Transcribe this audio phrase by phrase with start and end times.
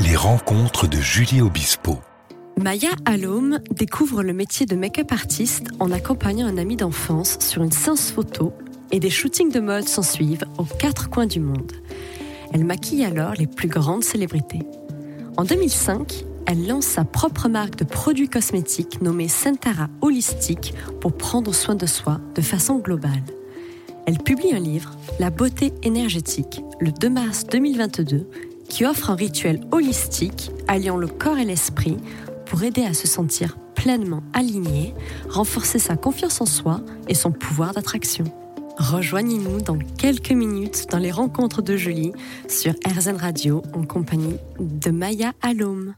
[0.00, 1.98] Les rencontres de Julie Obispo.
[2.56, 7.72] Maya Alom découvre le métier de make-up artiste en accompagnant un ami d'enfance sur une
[7.72, 8.52] séance photo
[8.90, 11.72] et des shootings de mode s'ensuivent aux quatre coins du monde.
[12.52, 14.62] Elle maquille alors les plus grandes célébrités.
[15.36, 21.54] En 2005, elle lance sa propre marque de produits cosmétiques nommée Centara Holistic pour prendre
[21.54, 23.22] soin de soi de façon globale.
[24.06, 28.26] Elle publie un livre, La beauté énergétique, le 2 mars 2022,
[28.66, 31.98] qui offre un rituel holistique alliant le corps et l'esprit
[32.46, 34.94] pour aider à se sentir pleinement aligné,
[35.28, 38.24] renforcer sa confiance en soi et son pouvoir d'attraction.
[38.78, 42.12] Rejoignez-nous dans quelques minutes dans les rencontres de Julie
[42.48, 45.94] sur RZN Radio en compagnie de Maya Alom.